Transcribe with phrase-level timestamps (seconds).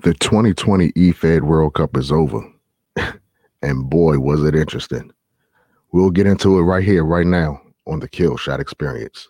[0.00, 2.40] The 2020 EFED World Cup is over.
[3.62, 5.10] and boy, was it interesting.
[5.90, 9.28] We'll get into it right here, right now on the Kill Shot Experience.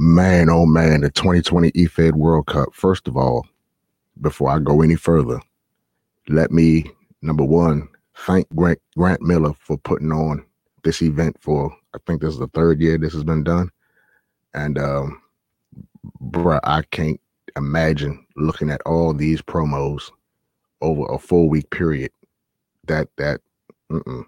[0.00, 2.72] Man, oh man, the 2020 EFED World Cup.
[2.72, 3.44] First of all,
[4.20, 5.40] before I go any further,
[6.28, 6.84] let me,
[7.20, 10.46] number one, thank Grant, Grant Miller for putting on
[10.84, 13.72] this event for, I think this is the third year this has been done.
[14.54, 15.20] And, um,
[16.22, 17.20] bruh, I can't
[17.56, 20.12] imagine looking at all these promos
[20.80, 22.12] over a four week period.
[22.86, 23.40] That, that,
[23.90, 24.26] mm-mm.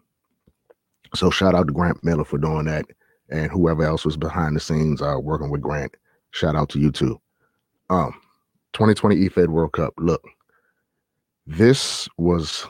[1.15, 2.87] so shout out to Grant Miller for doing that
[3.31, 5.97] and whoever else was behind the scenes uh, working with Grant.
[6.33, 7.21] Shout out to you too.
[7.89, 8.13] Um,
[8.73, 9.95] 2020 EFED World Cup.
[9.99, 10.23] Look,
[11.47, 12.67] this was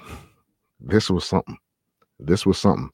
[0.81, 1.59] this was something.
[2.19, 2.91] This was something.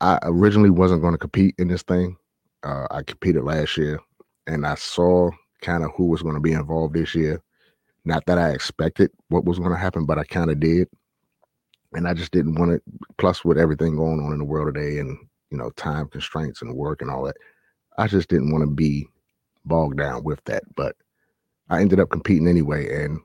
[0.00, 2.16] I originally wasn't going to compete in this thing.
[2.62, 4.00] Uh, I competed last year,
[4.46, 7.42] and I saw kind of who was going to be involved this year.
[8.04, 10.88] Not that I expected what was going to happen, but I kind of did.
[11.92, 12.82] And I just didn't want it.
[13.16, 15.18] Plus, with everything going on in the world today, and
[15.50, 17.36] you know, time constraints and work and all that.
[17.98, 19.06] I just didn't want to be
[19.64, 20.62] bogged down with that.
[20.76, 20.96] But
[21.68, 23.04] I ended up competing anyway.
[23.04, 23.20] And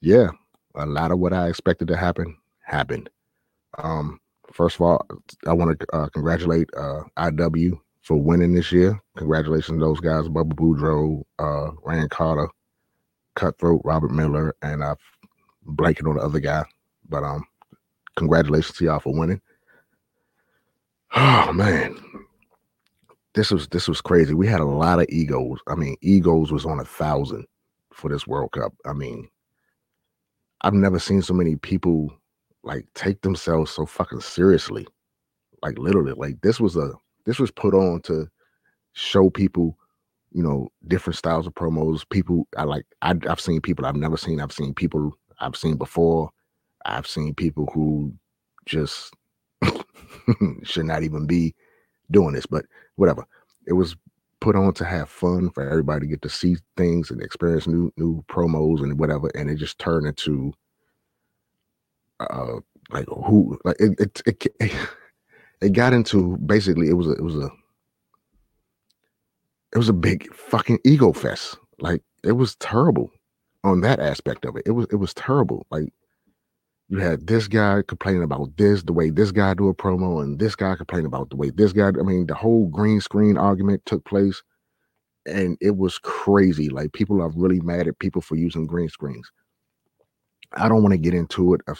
[0.00, 0.30] yeah,
[0.74, 3.10] a lot of what I expected to happen happened.
[3.78, 4.20] Um,
[4.52, 5.06] first of all,
[5.46, 9.00] I want to uh, congratulate uh, IW for winning this year.
[9.16, 12.48] Congratulations to those guys, Bubba Boudreaux, uh, Rand Carter,
[13.36, 14.96] Cutthroat, Robert Miller, and I'm
[15.66, 16.64] blanking on the other guy.
[17.08, 17.44] But um,
[18.16, 19.40] congratulations to y'all for winning.
[21.14, 21.96] Oh man,
[23.34, 24.34] this was this was crazy.
[24.34, 25.58] We had a lot of egos.
[25.68, 27.46] I mean, egos was on a thousand
[27.92, 28.72] for this World Cup.
[28.86, 29.28] I mean,
[30.62, 32.12] I've never seen so many people
[32.62, 34.86] like take themselves so fucking seriously.
[35.62, 36.92] Like literally, like this was a
[37.26, 38.28] this was put on to
[38.94, 39.76] show people,
[40.32, 42.08] you know, different styles of promos.
[42.10, 44.40] People I like I, I've seen people I've never seen.
[44.40, 46.30] I've seen people I've seen before.
[46.86, 48.14] I've seen people who
[48.66, 49.14] just
[50.62, 51.54] should not even be
[52.10, 52.64] doing this, but
[52.96, 53.26] whatever.
[53.66, 53.96] It was
[54.40, 57.92] put on to have fun for everybody to get to see things and experience new
[57.96, 60.52] new promos and whatever, and it just turned into
[62.20, 62.56] uh
[62.90, 64.72] like who like it it it,
[65.60, 67.50] it got into basically it was a it was a
[69.72, 71.56] it was a big fucking ego fest.
[71.78, 73.10] Like it was terrible
[73.62, 74.62] on that aspect of it.
[74.66, 75.66] It was it was terrible.
[75.70, 75.92] Like
[76.90, 80.40] you had this guy complaining about this, the way this guy do a promo, and
[80.40, 81.86] this guy complaining about the way this guy.
[81.86, 84.42] I mean, the whole green screen argument took place,
[85.24, 86.68] and it was crazy.
[86.68, 89.30] Like people are really mad at people for using green screens.
[90.54, 91.78] I don't want to get into it as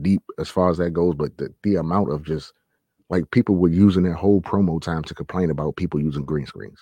[0.00, 2.52] deep as far as that goes, but the, the amount of just
[3.10, 6.78] like people were using their whole promo time to complain about people using green screens.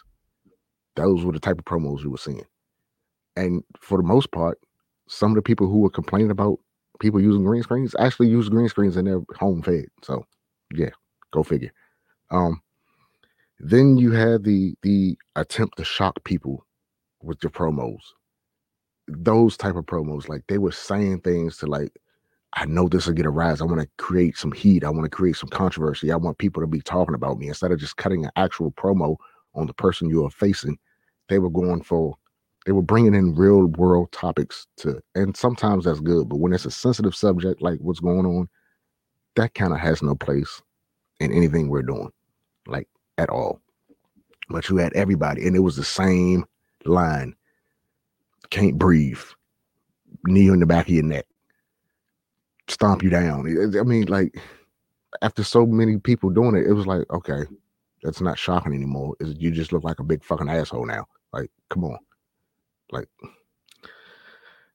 [0.96, 2.44] Those were the type of promos you were seeing.
[3.36, 4.58] And for the most part,
[5.08, 6.58] some of the people who were complaining about
[7.00, 9.86] people using green screens actually use green screens in their home fed.
[10.02, 10.24] So
[10.74, 10.90] yeah,
[11.32, 11.72] go figure.
[12.30, 12.62] Um,
[13.60, 16.66] then you had the the attempt to shock people
[17.22, 18.00] with your promos.
[19.08, 21.92] Those type of promos, like they were saying things to like,
[22.54, 23.60] I know this will get a rise.
[23.60, 24.84] I want to create some heat.
[24.84, 26.12] I want to create some controversy.
[26.12, 29.16] I want people to be talking about me instead of just cutting an actual promo
[29.54, 30.78] on the person you are facing.
[31.28, 32.16] They were going for
[32.64, 36.28] they were bringing in real world topics to, and sometimes that's good.
[36.28, 38.48] But when it's a sensitive subject like what's going on,
[39.36, 40.62] that kind of has no place
[41.20, 42.10] in anything we're doing,
[42.66, 42.88] like
[43.18, 43.60] at all.
[44.48, 46.44] But you had everybody, and it was the same
[46.84, 47.34] line:
[48.50, 49.20] can't breathe,
[50.26, 51.26] knee in the back of your neck,
[52.68, 53.46] stomp you down.
[53.78, 54.36] I mean, like
[55.22, 57.44] after so many people doing it, it was like, okay,
[58.02, 59.14] that's not shocking anymore.
[59.20, 61.06] Is you just look like a big fucking asshole now?
[61.32, 61.98] Like, come on.
[62.94, 63.08] Like,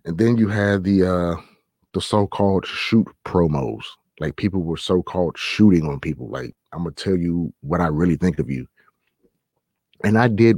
[0.05, 1.35] and then you had the uh
[1.93, 3.83] the so-called shoot promos.
[4.19, 6.29] Like people were so-called shooting on people.
[6.29, 8.67] Like, I'm gonna tell you what I really think of you.
[10.03, 10.57] And I did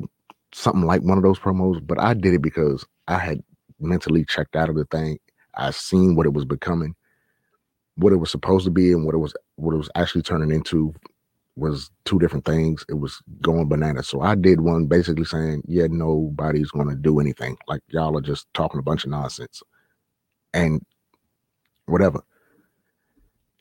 [0.53, 3.43] something like one of those promos, but I did it because I had
[3.79, 5.19] mentally checked out of the thing.
[5.55, 6.95] I seen what it was becoming,
[7.95, 10.51] what it was supposed to be, and what it was what it was actually turning
[10.51, 10.93] into
[11.61, 12.83] was two different things.
[12.89, 14.09] It was going bananas.
[14.09, 17.57] So I did one basically saying, yeah, nobody's going to do anything.
[17.67, 19.63] Like y'all are just talking a bunch of nonsense
[20.53, 20.83] and
[21.85, 22.21] whatever.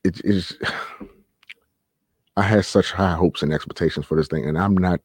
[0.02, 0.58] It is.
[2.36, 5.00] I had such high hopes and expectations for this thing, and I'm not.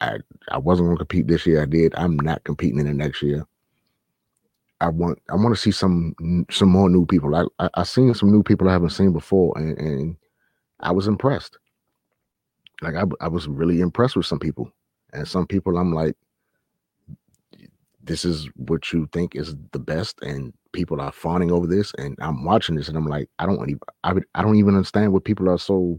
[0.00, 0.18] I
[0.50, 1.62] I wasn't going to compete this year.
[1.62, 1.94] I did.
[1.96, 3.44] I'm not competing in the next year.
[4.80, 6.14] I want I want to see some
[6.50, 7.34] some more new people.
[7.34, 10.16] I, I I seen some new people I haven't seen before, and, and
[10.80, 11.58] I was impressed.
[12.82, 14.70] Like I I was really impressed with some people,
[15.12, 16.14] and some people I'm like,
[18.02, 22.16] this is what you think is the best, and people are fawning over this, and
[22.20, 25.24] I'm watching this, and I'm like, I don't even I, I don't even understand what
[25.24, 25.98] people are so,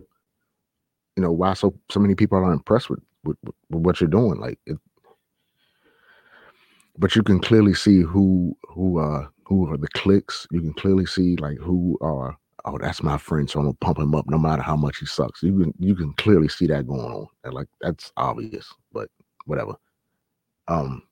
[1.16, 4.40] you know, why so so many people are impressed with with, with what you're doing.
[4.40, 4.78] Like it,
[6.98, 10.48] but you can clearly see who who uh who are the clicks.
[10.52, 12.38] You can clearly see like who are
[12.68, 15.06] oh that's my friend, so I'm gonna pump him up no matter how much he
[15.06, 15.42] sucks.
[15.42, 17.28] You can you can clearly see that going on.
[17.44, 19.10] And like that's obvious, but
[19.46, 19.74] whatever.
[20.68, 21.04] Um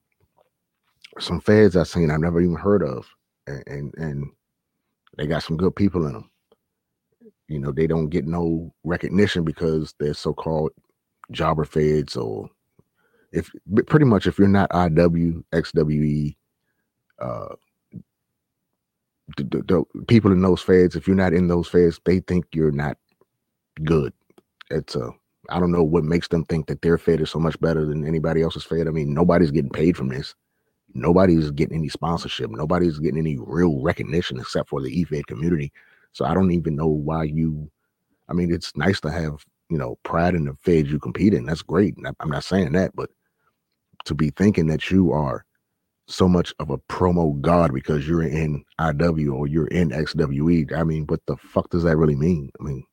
[1.19, 3.07] some feds I've seen I've never even heard of,
[3.47, 4.31] and, and and
[5.17, 6.29] they got some good people in them.
[7.47, 10.71] You know, they don't get no recognition because they're so-called
[11.31, 12.49] jobber feds or
[13.31, 13.49] if
[13.87, 16.35] pretty much if you're not IW, XWE,
[17.19, 17.55] uh,
[19.37, 22.71] the, the, people in those feds, if you're not in those feds, they think you're
[22.71, 22.97] not
[23.83, 24.13] good.
[24.69, 25.11] It's a
[25.49, 28.07] I don't know what makes them think that their fed is so much better than
[28.07, 28.87] anybody else's fed.
[28.87, 30.33] I mean, nobody's getting paid from this.
[30.93, 32.49] Nobody's getting any sponsorship.
[32.49, 35.71] Nobody's getting any real recognition except for the eFed community.
[36.13, 37.69] So I don't even know why you.
[38.27, 41.45] I mean, it's nice to have you know pride in the feds you compete in.
[41.45, 41.95] That's great.
[42.19, 43.09] I'm not saying that, but
[44.05, 45.45] to be thinking that you are
[46.07, 50.73] so much of a promo god because you're in IW or you're in XWE.
[50.75, 52.51] I mean, what the fuck does that really mean?
[52.59, 52.83] I mean,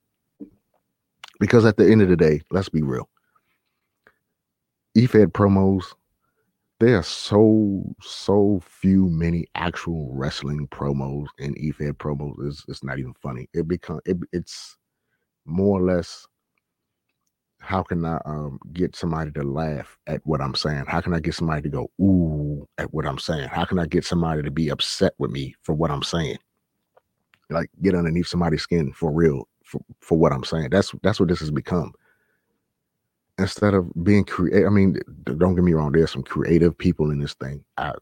[1.38, 3.08] because at the end of the day, let's be real.
[4.96, 5.84] EFED promos,
[6.80, 12.34] there are so so few many actual wrestling promos in EFED promos.
[12.46, 13.48] It's, it's not even funny.
[13.54, 14.76] It become it, it's
[15.44, 16.26] more or less
[17.62, 20.84] how can I um, get somebody to laugh at what I'm saying?
[20.88, 23.48] How can I get somebody to go ooh at what I'm saying?
[23.48, 26.38] How can I get somebody to be upset with me for what I'm saying?
[27.50, 30.70] Like get underneath somebody's skin for real for, for what I'm saying.
[30.70, 31.92] That's that's what this has become.
[33.38, 35.92] Instead of being creative, I mean, don't get me wrong.
[35.92, 37.64] There's some creative people in this thing.
[37.76, 37.92] I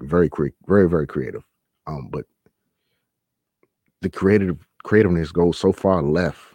[0.00, 1.44] very cre- very very creative.
[1.86, 2.24] Um, but
[4.00, 6.49] the creative creativeness goes so far left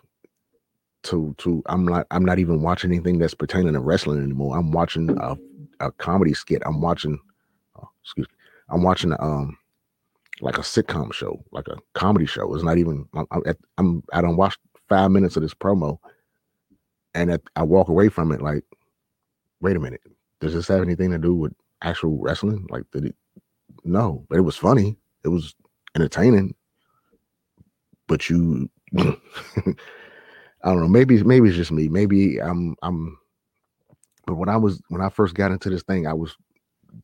[1.06, 4.57] to to I'm not I'm not even watching anything that's pertaining to wrestling anymore.
[4.57, 5.36] I'm watching a,
[5.80, 6.62] a comedy skit.
[6.66, 7.19] I'm watching
[7.81, 8.36] oh, excuse me.
[8.69, 9.57] I'm watching um
[10.42, 12.54] like a sitcom show, like a comedy show.
[12.54, 13.28] It's not even I'm,
[13.78, 14.57] I'm I don't watch
[14.90, 16.00] five minutes of this promo,
[17.13, 18.63] and I walk away from it like,
[19.62, 20.01] wait a minute,
[20.40, 22.68] does this have anything to do with actual wrestling?
[22.69, 23.16] Like, did it?
[23.84, 24.98] No, but it was funny.
[25.24, 25.56] It was
[25.96, 26.56] entertaining.
[28.08, 28.69] But you
[30.65, 30.88] I don't know.
[30.88, 31.88] Maybe maybe it's just me.
[31.88, 33.17] Maybe I'm I'm.
[34.25, 36.35] But when I was when I first got into this thing, I was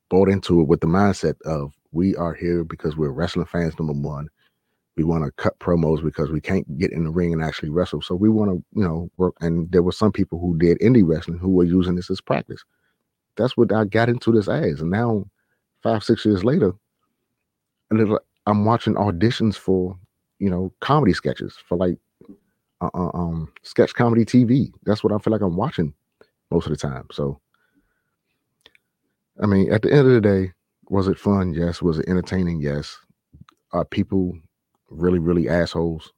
[0.09, 3.77] bought into it with the mindset of we are here because we're wrestling fans.
[3.77, 4.27] Number one,
[4.97, 8.01] we want to cut promos because we can't get in the ring and actually wrestle.
[8.01, 9.35] So we want to you know work.
[9.41, 12.63] And there were some people who did indie wrestling who were using this as practice.
[13.37, 14.81] That's what I got into this as.
[14.81, 15.25] And now,
[15.83, 16.73] five six years later,
[17.91, 18.17] and
[18.47, 19.95] I'm watching auditions for
[20.39, 21.99] you know comedy sketches for like
[22.81, 24.71] uh, uh, um, sketch comedy TV.
[24.83, 25.93] That's what I feel like I'm watching
[26.49, 27.07] most of the time.
[27.11, 27.39] So,
[29.41, 30.51] I mean, at the end of the day,
[30.89, 31.53] was it fun?
[31.53, 31.81] Yes.
[31.81, 32.59] Was it entertaining?
[32.59, 32.97] Yes.
[33.71, 34.37] Are people
[34.89, 36.11] really, really assholes?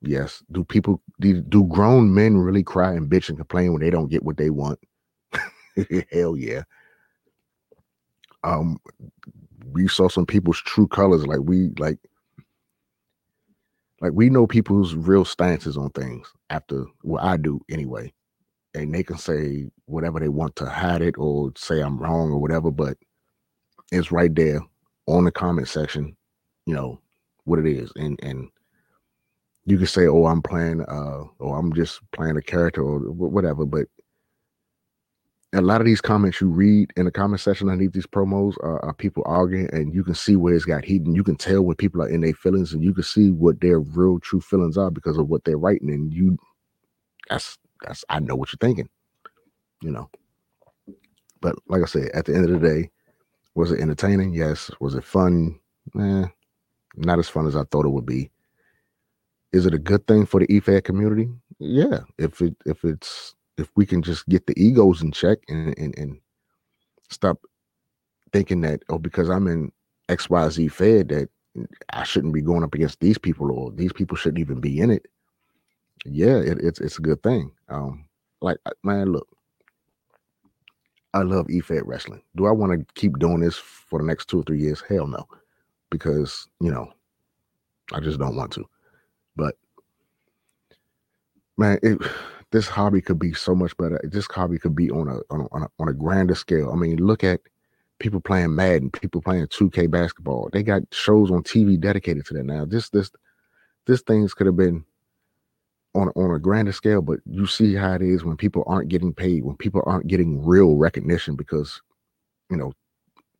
[0.00, 0.42] Yes.
[0.52, 4.10] Do people do, do grown men really cry and bitch and complain when they don't
[4.10, 4.78] get what they want?
[6.12, 6.62] Hell yeah.
[8.44, 8.78] Um,
[9.72, 11.26] we saw some people's true colors.
[11.26, 11.98] Like we like
[14.04, 18.12] like we know people's real stances on things after what I do anyway.
[18.74, 22.38] And they can say whatever they want to hide it or say I'm wrong or
[22.38, 22.98] whatever, but
[23.92, 24.60] it's right there
[25.06, 26.14] on the comment section,
[26.66, 27.00] you know,
[27.44, 27.90] what it is.
[27.96, 28.50] And and
[29.64, 33.64] you can say, oh, I'm playing uh or I'm just playing a character or whatever,
[33.64, 33.86] but
[35.54, 38.84] a lot of these comments you read in the comment section underneath these promos are,
[38.84, 41.62] are, people arguing, and you can see where it's got heat, and you can tell
[41.62, 44.76] when people are in their feelings, and you can see what their real true feelings
[44.76, 45.90] are because of what they're writing.
[45.90, 46.36] And you,
[47.28, 48.88] that's that's I know what you're thinking,
[49.80, 50.10] you know.
[51.40, 52.90] But like I said, at the end of the day,
[53.54, 54.34] was it entertaining?
[54.34, 54.70] Yes.
[54.80, 55.58] Was it fun?
[55.98, 56.26] Eh,
[56.96, 58.30] not as fun as I thought it would be.
[59.52, 61.28] Is it a good thing for the EFED community?
[61.60, 62.00] Yeah.
[62.18, 65.96] If it if it's if we can just get the egos in check and and,
[65.98, 66.20] and
[67.10, 67.38] stop
[68.32, 69.70] thinking that oh because I'm in
[70.08, 71.28] XYZ Fed that
[71.90, 74.90] I shouldn't be going up against these people or these people shouldn't even be in
[74.90, 75.06] it.
[76.04, 77.50] yeah, it, it's it's a good thing.
[77.68, 78.06] Um,
[78.40, 79.28] like man, look,
[81.14, 82.22] I love eFed wrestling.
[82.36, 84.82] Do I want to keep doing this for the next two or three years?
[84.86, 85.26] Hell no,
[85.90, 86.92] because you know,
[87.92, 88.64] I just don't want to.
[89.36, 89.56] But
[91.56, 91.98] man, it,
[92.54, 94.00] this hobby could be so much better.
[94.04, 96.70] This hobby could be on a on a, on a, grander scale.
[96.72, 97.40] I mean, look at
[97.98, 100.50] people playing Madden, people playing 2K basketball.
[100.52, 102.64] They got shows on TV dedicated to that now.
[102.64, 103.10] This this
[103.88, 104.84] this things could have been
[105.96, 109.12] on on a grander scale, but you see how it is when people aren't getting
[109.12, 111.82] paid, when people aren't getting real recognition because
[112.50, 112.72] you know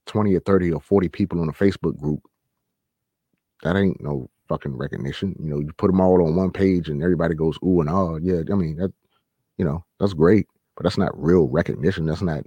[0.07, 2.21] 20 or 30 or 40 people on a Facebook group.
[3.63, 5.37] That ain't no fucking recognition.
[5.39, 8.17] You know, you put them all on one page and everybody goes ooh and ah.
[8.17, 8.93] Yeah, I mean that,
[9.59, 10.47] you know, that's great,
[10.77, 12.07] but that's not real recognition.
[12.07, 12.45] That's not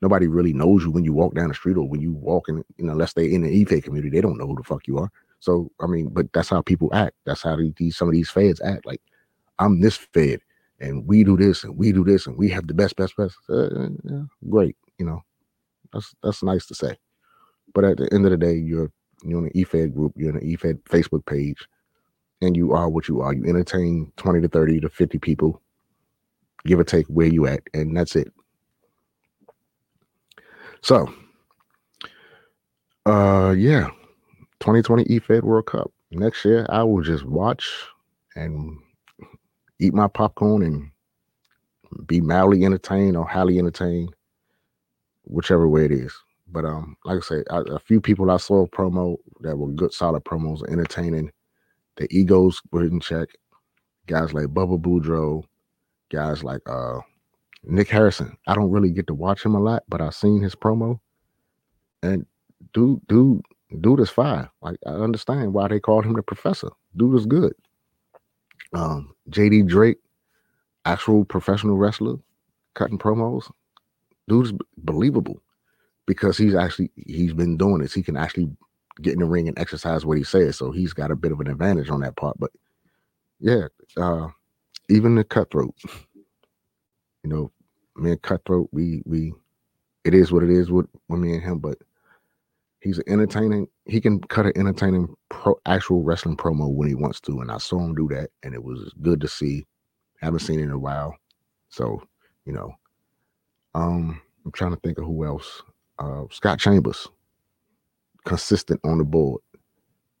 [0.00, 2.64] nobody really knows you when you walk down the street or when you walk in,
[2.76, 4.98] you know, unless they're in the eFed community, they don't know who the fuck you
[4.98, 5.10] are.
[5.40, 7.14] So I mean, but that's how people act.
[7.24, 8.86] That's how these some of these feds act.
[8.86, 9.00] Like
[9.58, 10.40] I'm this fed,
[10.80, 13.36] and we do this, and we do this, and we have the best, best, best.
[13.48, 15.22] Uh, yeah, great, you know,
[15.92, 16.96] that's that's nice to say.
[17.74, 18.90] But at the end of the day, you're
[19.22, 21.66] you're in an eFed group, you're in an eFed Facebook page,
[22.40, 23.32] and you are what you are.
[23.32, 25.62] You entertain 20 to 30 to 50 people,
[26.66, 28.32] give or take where you at, and that's it.
[30.82, 31.12] So,
[33.06, 33.88] uh, yeah,
[34.60, 35.90] 2020 eFed World Cup.
[36.10, 37.68] Next year, I will just watch
[38.36, 38.78] and
[39.80, 40.90] eat my popcorn and
[42.06, 44.14] be mildly entertained or highly entertained,
[45.24, 46.14] whichever way it is.
[46.50, 50.24] But um, like I said, a few people I saw promo that were good, solid
[50.24, 51.30] promos, entertaining.
[51.96, 53.28] The egos were in check.
[54.06, 55.44] Guys like Bubba Boudreaux,
[56.10, 57.00] guys like uh
[57.64, 58.36] Nick Harrison.
[58.46, 61.00] I don't really get to watch him a lot, but I've seen his promo,
[62.02, 62.24] and
[62.72, 63.42] dude, dude,
[63.80, 64.48] dude is fine.
[64.62, 66.70] Like I understand why they called him the professor.
[66.96, 67.52] Dude is good.
[68.72, 69.98] Um, JD Drake,
[70.84, 72.16] actual professional wrestler,
[72.74, 73.50] cutting promos.
[74.28, 75.40] Dude's believable
[76.06, 77.94] because he's actually he's been doing this.
[77.94, 78.50] He can actually
[79.02, 80.56] get in the ring and exercise what he says.
[80.56, 82.38] So he's got a bit of an advantage on that part.
[82.38, 82.50] But
[83.40, 84.28] yeah, uh,
[84.90, 85.74] even the cutthroat,
[87.24, 87.52] you know,
[87.96, 89.34] me and cutthroat, we we
[90.04, 91.78] it is what it is with, with me and him, but
[92.80, 93.68] he's an entertaining.
[93.86, 97.58] He can cut an entertaining pro, actual wrestling promo when he wants to, and I
[97.58, 99.66] saw him do that, and it was good to see.
[100.20, 101.16] Haven't seen it in a while,
[101.70, 102.02] so
[102.46, 102.72] you know.
[103.74, 105.62] Um, I'm trying to think of who else.
[105.98, 107.08] Uh, Scott Chambers,
[108.26, 109.42] consistent on the board.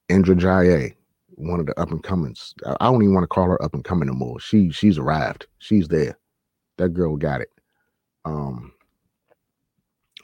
[0.08, 0.90] Indra Jaya,
[1.38, 2.54] one of the up and comings.
[2.66, 4.40] I don't even want to call her up and coming anymore.
[4.40, 5.46] She she's arrived.
[5.58, 6.18] She's there.
[6.76, 7.50] That girl got it.
[8.24, 8.72] Um,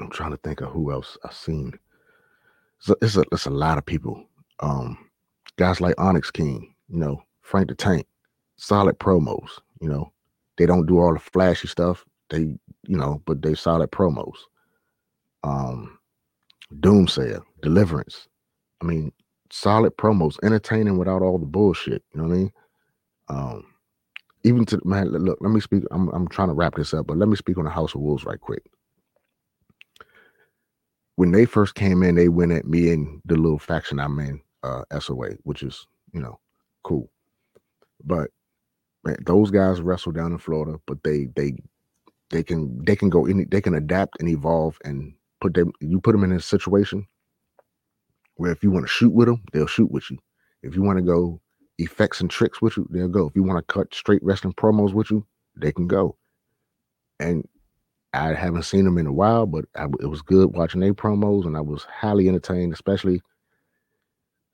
[0.01, 1.73] I'm trying to think of who else I've seen
[2.89, 4.25] a, it's a, it's a lot of people.
[4.61, 4.99] Um,
[5.57, 8.07] guys like Onyx King, you know, Frank the Tank,
[8.57, 9.49] solid promos.
[9.81, 10.13] You know,
[10.57, 12.05] they don't do all the flashy stuff.
[12.31, 12.41] They,
[12.87, 14.37] you know, but they solid promos.
[15.43, 15.99] Um,
[16.81, 18.29] Doomsayer, Deliverance.
[18.81, 19.13] I mean,
[19.55, 22.03] solid promos, entertaining without all the bullshit.
[22.15, 22.53] You know what I mean?
[23.29, 23.65] Um,
[24.45, 25.85] even to man, look, let me speak.
[25.91, 28.01] I'm I'm trying to wrap this up, but let me speak on the House of
[28.03, 28.63] Wolves right quick
[31.17, 34.41] when they first came in, they went at me and the little faction I'm in,
[34.63, 36.39] uh, SOA, which is you know
[36.83, 37.11] cool.
[38.05, 38.31] But
[39.05, 41.55] man, those guys wrestle down in Florida, but they they
[42.31, 45.73] they can they can go in, they can adapt and evolve and put them.
[45.81, 47.07] You put them in a situation
[48.37, 50.19] where if you want to shoot with them, they'll shoot with you.
[50.63, 51.41] If you want to go
[51.79, 53.27] effects and tricks with you, they'll go.
[53.29, 55.27] If you want to cut straight wrestling promos with you,
[55.57, 56.17] they can go.
[57.21, 57.47] And
[58.13, 61.47] I haven't seen them in a while, but I, it was good watching their promos,
[61.47, 63.21] and I was highly entertained, especially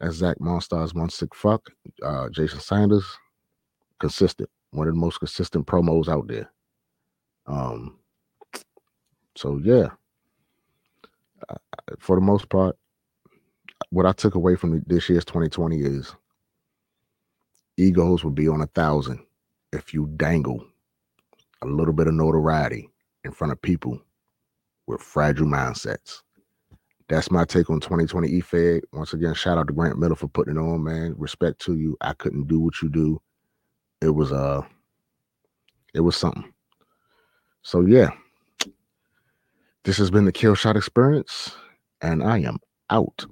[0.00, 1.68] as Zach Monstars one sick fuck,
[2.02, 3.04] uh, Jason Sanders,
[3.98, 6.50] consistent, one of the most consistent promos out there.
[7.46, 7.98] Um,
[9.36, 9.88] so yeah,
[11.48, 11.56] uh,
[11.98, 12.76] for the most part,
[13.88, 16.14] what I took away from this year's 2020 is
[17.76, 19.20] egos will be on a thousand
[19.72, 20.64] if you dangle
[21.62, 22.90] a little bit of notoriety
[23.24, 24.00] in front of people
[24.86, 26.22] with fragile mindsets.
[27.08, 28.82] That's my take on 2020 eFed.
[28.92, 31.14] Once again, shout out to Grant Miller for putting it on, man.
[31.16, 31.96] Respect to you.
[32.00, 33.20] I couldn't do what you do.
[34.00, 34.62] It was uh
[35.92, 36.52] it was something.
[37.62, 38.10] So yeah.
[39.84, 41.56] This has been the Kill Shot Experience,
[42.02, 42.58] and I am
[42.90, 43.24] out.